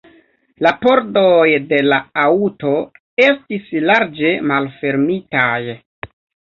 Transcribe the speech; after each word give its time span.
La 0.67 0.71
pordoj 0.85 1.49
de 1.73 1.83
la 1.91 2.01
aŭto 2.25 2.73
estis 3.29 3.71
larĝe 3.87 4.35
malfermitaj. 4.55 5.57